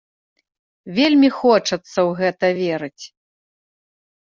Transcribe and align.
Вельмі 0.97 1.29
хочацца 1.39 1.79
ў 1.83 2.09
гэта 2.25 2.45
верыць! 2.65 3.03